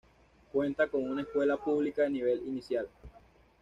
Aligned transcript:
Cuenta 0.51 0.87
con 0.87 1.07
una 1.07 1.21
escuela 1.21 1.57
pública 1.57 2.01
de 2.01 2.09
nivel 2.09 2.41
inicial. 2.47 2.87